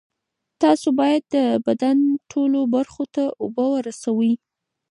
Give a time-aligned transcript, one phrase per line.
[0.61, 1.97] تاسو باید د بدن
[2.31, 4.33] ټولو برخو ته اوبه ورسوي.